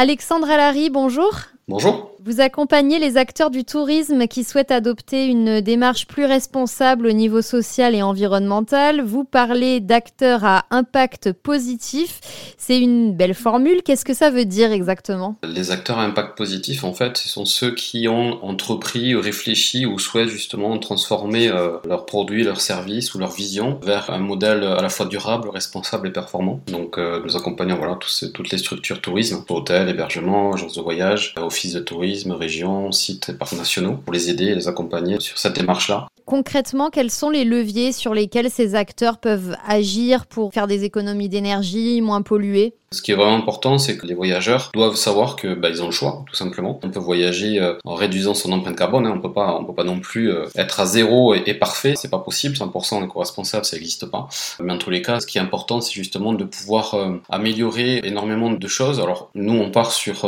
[0.00, 1.34] Alexandre Alary, bonjour.
[1.66, 2.12] Bonjour.
[2.24, 7.42] Vous accompagnez les acteurs du tourisme qui souhaitent adopter une démarche plus responsable au niveau
[7.42, 9.02] social et environnemental.
[9.02, 12.18] Vous parlez d'acteurs à impact positif.
[12.58, 13.82] C'est une belle formule.
[13.84, 15.36] Qu'est-ce que ça veut dire exactement?
[15.44, 20.00] Les acteurs à impact positif, en fait, ce sont ceux qui ont entrepris, réfléchi ou
[20.00, 24.82] souhaitent justement transformer euh, leurs produits, leurs services ou leur vision vers un modèle à
[24.82, 26.60] la fois durable, responsable et performant.
[26.66, 31.74] Donc, euh, nous accompagnons voilà, toutes les structures tourisme, hôtels, hébergements, agences de voyage, offices
[31.74, 35.54] de tourisme régions, sites et parcs nationaux, pour les aider et les accompagner sur cette
[35.54, 36.08] démarche-là.
[36.24, 41.28] Concrètement, quels sont les leviers sur lesquels ces acteurs peuvent agir pour faire des économies
[41.28, 45.52] d'énergie, moins polluer ce qui est vraiment important, c'est que les voyageurs doivent savoir que
[45.52, 46.80] bah, ils ont le choix, tout simplement.
[46.82, 49.06] On peut voyager euh, en réduisant son empreinte carbone.
[49.06, 49.12] Hein.
[49.14, 51.94] On peut pas, on peut pas non plus euh, être à zéro et, parfait.
[51.96, 52.54] C'est pas possible.
[52.54, 54.28] 100% éco-responsable, ça n'existe pas.
[54.60, 58.00] Mais en tous les cas, ce qui est important, c'est justement de pouvoir euh, améliorer
[58.04, 59.00] énormément de choses.
[59.00, 60.22] Alors nous, on part sur,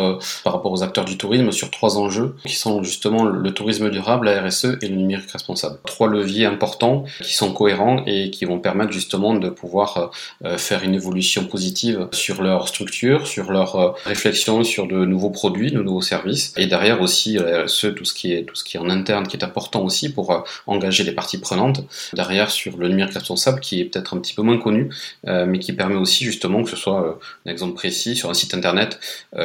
[0.45, 4.27] par rapport aux acteurs du tourisme, sur trois enjeux qui sont justement le tourisme durable,
[4.27, 5.79] la RSE et le numérique responsable.
[5.87, 10.11] Trois leviers importants qui sont cohérents et qui vont permettre justement de pouvoir
[10.57, 15.31] faire une évolution positive sur le leur structure, sur leur euh, réflexion sur de nouveaux
[15.31, 18.65] produits, de nouveaux services, et derrière aussi euh, ce tout ce qui est tout ce
[18.65, 21.83] qui est en interne qui est important aussi pour euh, engager les parties prenantes.
[22.13, 24.91] Derrière sur le numérique responsable qui est peut-être un petit peu moins connu,
[25.25, 28.99] mais qui permet aussi justement que ce soit un exemple précis sur un site internet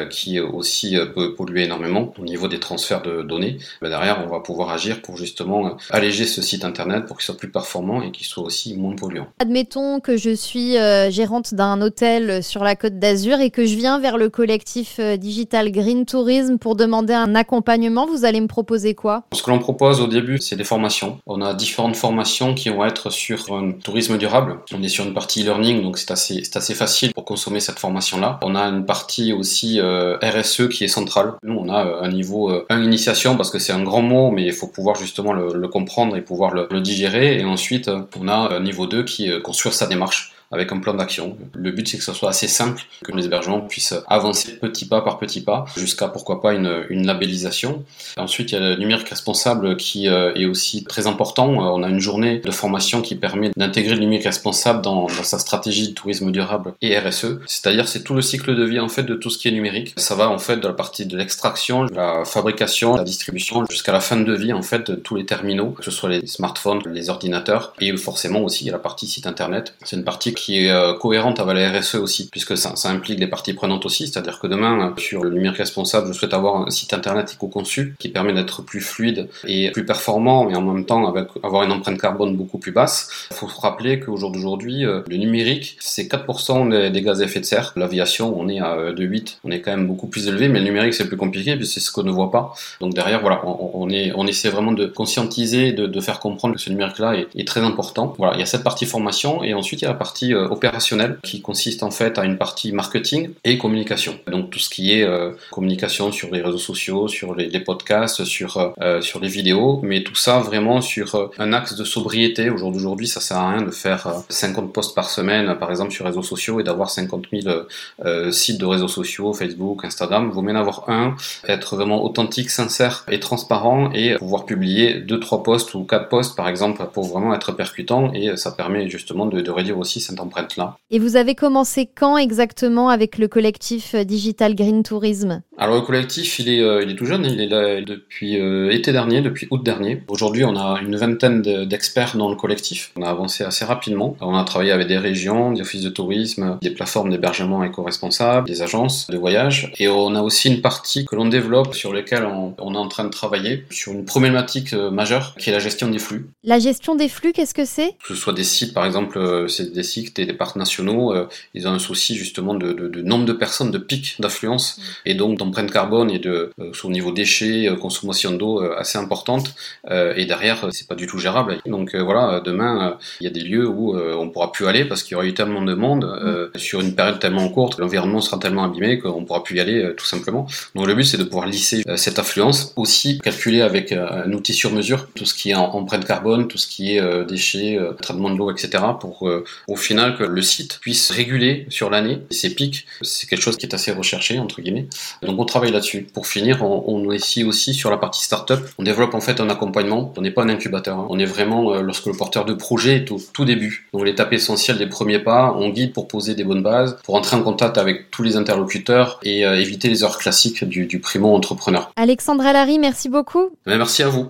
[0.10, 3.58] qui aussi peut polluer énormément au niveau des transferts de données.
[3.82, 7.52] Derrière, on va pouvoir agir pour justement alléger ce site internet pour qu'il soit plus
[7.52, 9.28] performant et qu'il soit aussi moins polluant.
[9.40, 10.74] Admettons que je suis
[11.10, 15.18] gérante d'un hôtel sur la côte d'Azur et que je viens vers le collectif euh,
[15.18, 19.24] Digital Green Tourism pour demander un accompagnement, vous allez me proposer quoi?
[19.34, 21.20] Ce que l'on propose au début, c'est des formations.
[21.26, 24.60] On a différentes formations qui vont être sur un tourisme durable.
[24.74, 27.80] On est sur une partie e-learning, donc c'est assez, c'est assez facile pour consommer cette
[27.80, 28.40] formation-là.
[28.44, 31.34] On a une partie aussi euh, RSE qui est centrale.
[31.44, 34.46] Nous, on a euh, un niveau 1 initiation parce que c'est un grand mot, mais
[34.46, 37.40] il faut pouvoir justement le, comprendre et pouvoir le, digérer.
[37.40, 37.90] Et ensuite,
[38.20, 41.38] on a un niveau 2 qui est construire sa démarche avec un plan d'action.
[41.54, 45.02] Le but, c'est que ce soit assez simple, que les hébergements puissent avancer petit pas
[45.02, 47.84] par petit pas, jusqu'à pourquoi pas une, labellisation.
[48.18, 51.52] Ensuite, il y a le numérique responsable qui euh, est aussi très important.
[51.54, 55.40] Euh, on a une journée de formation qui permet d'intégrer le numérique responsable dans, sa
[55.40, 57.40] stratégie de tourisme durable et RSE.
[57.48, 59.94] C'est-à-dire, c'est tout le cycle de vie en fait de tout ce qui est numérique.
[59.98, 63.92] Ça va en fait de la partie de l'extraction, de la fabrication, la distribution, jusqu'à
[63.92, 66.82] la fin de vie en fait de tous les terminaux, que ce soit les smartphones,
[66.86, 69.74] les ordinateurs, et forcément aussi il y a la partie site internet.
[69.84, 73.20] C'est une partie qui est euh, cohérente avec la RSE aussi, puisque ça, ça implique
[73.20, 76.68] les parties prenantes aussi, c'est-à-dire que demain, euh, sur le numérique responsable, je souhaite avoir
[76.68, 80.86] un site internet éco-conçu qui permet d'être plus fluide et plus performant, mais en même
[80.86, 83.28] temps avec avoir une empreinte carbone beaucoup plus basse.
[83.32, 87.26] Il faut se rappeler qu'au jour d'aujourd'hui, euh, le numérique, c'est 4% des, gaz à
[87.26, 87.74] effet de serre.
[87.76, 90.94] L'aviation, on est à 2,8, on est quand même beaucoup plus élevé, mais le numérique,
[90.94, 92.54] c'est plus compliqué, puisque c'est ce qu'on ne voit pas.
[92.80, 96.62] Donc derrière, voilà, on, est, on essaie vraiment de conscientiser, de, de faire comprendre que
[96.62, 98.14] ce numérique-là est, est très important.
[98.18, 100.48] Voilà, il y a cette partie formation, et ensuite il y a la partie euh,
[100.48, 104.20] opérationnel qui consiste en fait à une partie marketing et communication.
[104.28, 108.74] Donc tout ce qui est euh, communication sur les réseaux sociaux, sur les, podcasts, sur
[108.82, 112.50] euh, sur les vidéos, mais tout ça vraiment sur un axe de sobriété.
[112.50, 115.92] Au jour d'aujourd'hui, ça sert à rien de faire 50 posts par semaine, par exemple
[115.92, 120.30] sur réseaux sociaux, et d'avoir 50 000 sites de réseaux sociaux, Facebook, Instagram.
[120.30, 121.16] Vaut mieux en avoir un,
[121.48, 126.36] être vraiment authentique, sincère et transparent, et pouvoir publier deux trois posts ou quatre posts
[126.36, 130.22] par exemple pour vraiment être percutant, et ça permet justement de, de réduire aussi cette
[130.22, 130.78] empreinte-là.
[130.92, 135.42] Et vous avez commencé quand exactement avec le collectif Digital Green Tourism?
[135.58, 138.72] Alors le collectif, il est, euh, il est tout jeune, il est là depuis euh,
[138.72, 140.04] été dernier, depuis août dernier.
[140.10, 142.92] Aujourd'hui, on a une vingtaine d'experts dans le collectif.
[142.98, 144.18] On a avancé assez rapidement.
[144.20, 148.62] On a travaillé avec des régions, des offices de tourisme, des plateformes d'hébergement éco-responsables, des
[148.62, 149.72] agences de voyage.
[149.80, 152.88] Et on a aussi une partie que l'on développe sur laquelle on, on, est en
[152.88, 156.28] train de travailler sur une problématique euh, majeure qui est la gestion des flux.
[156.44, 157.96] La gestion des flux, qu'est-ce que c'est?
[158.04, 161.68] Que ce soit des sites, par exemple, c'est des sites des, parcs nationaux, euh, ils
[161.68, 164.82] ont un souci justement de, nombre de personnes, de pic d'affluence, mm.
[165.06, 169.56] et donc d'empreinte carbone et de euh, au niveau déchets, euh, consommation d'eau assez importante.
[169.90, 171.58] et derrière, c'est pas du tout gérable.
[171.66, 175.14] Donc voilà, demain, il y a des lieux où on pourra plus aller parce qu'il
[175.14, 176.06] y aura eu tellement de monde
[176.54, 176.58] mm.
[176.60, 180.06] sur une période tellement courte, l'environnement sera tellement abîmé qu'on pourra plus y aller tout
[180.06, 180.48] simplement.
[180.76, 184.72] Donc le but, c'est de pouvoir lisser cette affluence, aussi calculer avec un outil sur
[184.72, 188.52] mesure tout ce qui est empreinte carbone, tout ce qui est déchets, traitement de l'eau,
[188.52, 188.84] etc.
[189.00, 189.30] pour
[189.68, 192.86] au final final que le site puisse réguler sur l'année ses pics.
[193.02, 194.88] C'est quelque chose qui est assez recherché, entre guillemets.
[195.22, 196.08] Donc on travaille là-dessus.
[196.14, 198.60] Pour finir, on, est ici aussi sur la partie startup.
[198.78, 200.14] On développe en fait un accompagnement.
[200.18, 201.00] On n'est pas un incubateur.
[201.00, 201.08] Hein.
[201.10, 203.88] On est vraiment euh, lorsque le porteur de projet est au tout début.
[203.94, 207.38] Donc l'étape essentielle des premiers pas, on guide pour poser des bonnes bases, pour entrer
[207.38, 211.34] en contact avec tous les interlocuteurs et euh, éviter les heures classiques du, du primo
[211.34, 211.92] entrepreneur.
[211.96, 213.50] Alexandre Alary, merci beaucoup.
[213.66, 214.28] merci à vous.